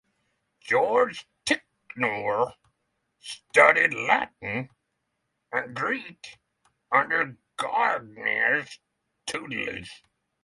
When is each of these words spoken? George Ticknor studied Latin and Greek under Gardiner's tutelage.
George 0.59 1.27
Ticknor 1.45 2.55
studied 3.19 3.93
Latin 3.93 4.71
and 5.51 5.75
Greek 5.75 6.39
under 6.91 7.37
Gardiner's 7.55 8.79
tutelage. 9.27 10.01